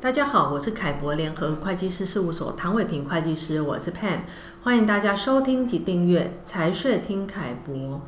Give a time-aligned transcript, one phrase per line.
[0.00, 4.20] 大家好，我是凯博联合会计师事务所唐伟平会计师，我是 Pan，
[4.62, 8.00] 欢迎大家收听及订阅财税听凯博。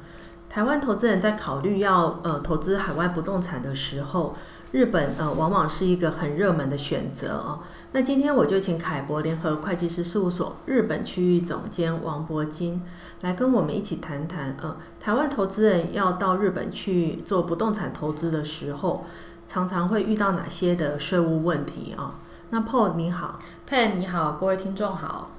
[0.48, 4.34] 台湾投资人在考虑要呃投资海外不动产的时候，
[4.70, 7.60] 日本呃往往是一个很热门的选择哦。
[7.93, 12.80] 那今天我就请凯博联合会计师事务所日本区域总监王博金
[13.20, 19.04] 来跟我们一起谈谈呃台湾投资人要到日本去做不动产投资的时候。
[19.52, 22.15] 常常会遇到哪些的税务问题啊？
[22.48, 23.38] 那 Paul 你好
[23.69, 25.33] ，Pan 你好，各位听众好。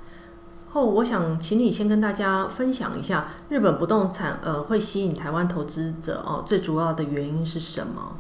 [0.70, 8.16] 后我想请你先跟大家分享一下日本不动产呃会吸引台湾投资者哦，最主要的原因是什么？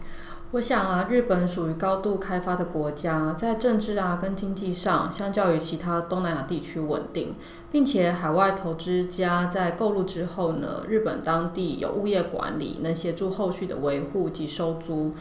[0.53, 7.35] 我想啊，日本属于高度开发的国家，在政治啊跟经济上，相较于其他东南亚地区稳定，
[7.71, 15.13] 并且海外投资家在购入之后呢，日本当地有物业管理，能协助后续的维护及收租。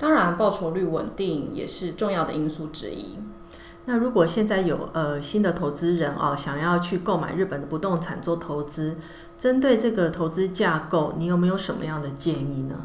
[0.00, 3.18] 当然，报酬率稳定也是重要的因素之一。
[3.84, 8.96] 那如果现在有呃新的投资人哦，想要去购买日本的不动产做投资，
[9.36, 12.76] 针对这个投资架构，你有没有什么样的建议呢？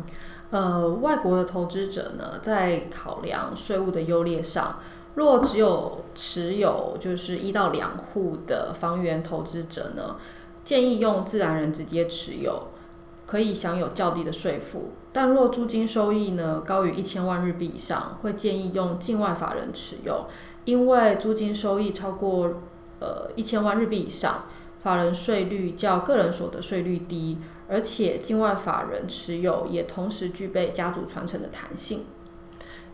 [0.49, 4.79] 呃，外国的投资者呢，在考量税务的优劣上，
[5.13, 10.17] 若只有持有就是一到两户的房源投资者呢，
[10.65, 12.67] 建议用自然人直接持有。
[13.25, 20.27] 可以享有较低的税负，但若租金收益呢高于一千万日币以上，会建议用境外法人持有，
[20.65, 22.61] 因为租金收益超过
[22.99, 24.45] 呃一千万日币以上，
[24.81, 32.05] 法人税率较个人所得税率低，而且境外法人持有也同时具备家族传承的弹性。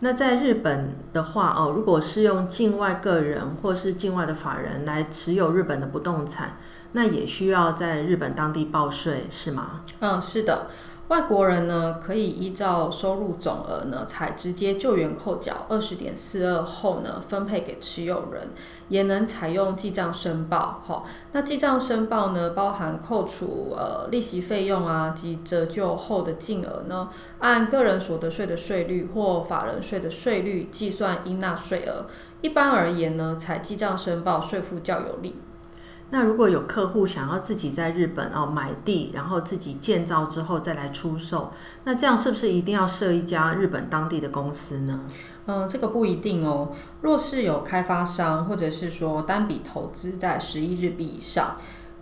[0.04, 6.58] 那在日本的话哦，如果是用境外个人或是境外的法人来持有日本的不动产，
[6.94, 9.82] 那也需要在日本当地报税，是吗？
[10.00, 10.68] 嗯，是的。
[11.12, 18.48] 外国人呢，可以依照收入总额呢，采直接救援扣缴二十点四二后呢，分配给持有人，
[18.88, 20.82] 也能采用记账申报。
[20.88, 27.10] 好，那记账申报呢，包含扣除呃利息费用啊及折旧后的净额呢，
[27.40, 32.06] 按个人所得税的税率或法人税的税率计算应纳税额。
[32.40, 35.36] 一般而言呢，采记账申报税负较有利。
[36.12, 41.52] 那如果有客户想要自己在日本哦买地，然后自己建造之后再来出售，
[41.86, 45.00] 那这样是不是一定要设一家日本当地的公司呢？
[45.46, 46.74] 嗯，这个不一定哦。
[47.02, 51.56] 若是有开发商或者是说单笔投资在十亿日币以上，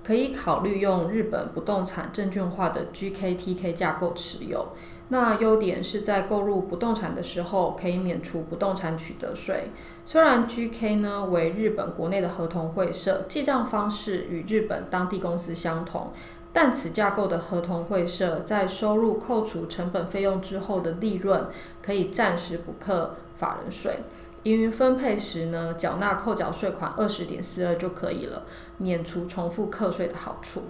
[0.03, 4.69] 可以考虑用日本不动产证券化的 GKTK 架构持有。
[5.11, 9.71] 那优点是在购入不动产的时候可以免除不动产取得税。
[10.05, 16.11] 虽然 GK 呢为日本国内的合同会社，记账方式与日本当地公司相同，
[16.53, 21.47] 但此架构的合同会社在收入扣除成本费用之后的利润
[21.81, 23.97] 可以暂时不课法人税。
[24.43, 28.43] 盈余分配时呢，缴纳扣缴税款二十点四二就可以了，
[28.77, 30.63] 免除重复课税的好处。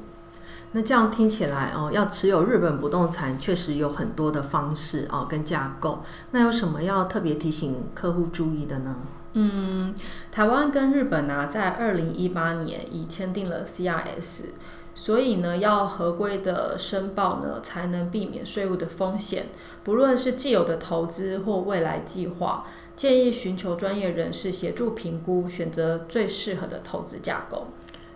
[0.71, 6.03] 那这样听起来哦，要持有日本不动产确实有很多的方式哦，跟架构。
[6.31, 8.95] 那有什么要特别提醒客户注意的呢？
[9.33, 9.95] 嗯，
[10.31, 14.45] 台湾跟日本呢、啊，在二零一八年已签订了 CRS，
[14.93, 19.47] 所以呢，要合规的申报呢，才能避免税务的风险。
[19.83, 22.65] 不论是既有的投资或未来计划，
[22.95, 27.67] 建议寻求专业人士协助评估，选择最适合的投资架构。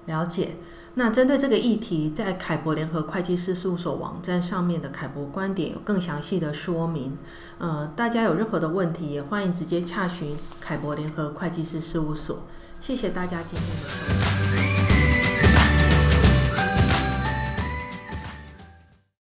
[0.06, 0.50] 了解。
[0.96, 7.18] 那针对这个议题，在凯博联合会计师事务所网站上面的凯博观点有更详细的说明。
[7.58, 12.44] 呃，大家有任何的问题，也欢迎直接洽询凯博联合会计师事务所。
[12.80, 14.53] 谢谢大家今天的收听。